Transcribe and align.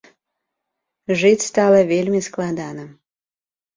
Жыць 1.21 1.47
стала 1.49 1.79
вельмі 1.93 2.25
складана. 2.29 2.83